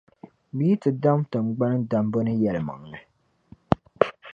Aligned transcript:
Bɛ 0.55 0.63
yitidam 0.69 1.19
tiŋgbani, 1.31 1.79
dambu 1.91 2.19
ni 2.25 2.33
yεlmaŋli. 2.41 2.99